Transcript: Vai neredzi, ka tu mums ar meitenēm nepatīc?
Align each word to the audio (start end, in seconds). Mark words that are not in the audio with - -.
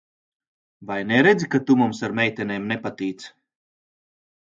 Vai 0.91 0.97
neredzi, 1.09 1.51
ka 1.53 1.63
tu 1.69 1.77
mums 1.83 2.03
ar 2.09 2.17
meitenēm 2.23 2.69
nepatīc? 2.75 3.31